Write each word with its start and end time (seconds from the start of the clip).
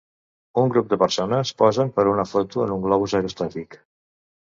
Un 0.61 0.71
grup 0.75 0.89
de 0.93 0.99
persones 1.03 1.53
posen 1.63 1.93
per 1.99 2.07
a 2.07 2.11
una 2.17 2.27
foto 2.33 2.67
en 2.67 2.77
un 2.79 2.85
globus 2.89 3.19
aerostàtic. 3.21 3.83